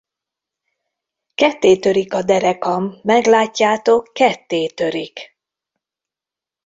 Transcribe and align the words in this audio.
Kettétörik 1.35 2.13
a 2.13 2.23
derekam, 2.23 2.99
meglátjátok, 3.03 4.09
kettétörik! 4.13 5.37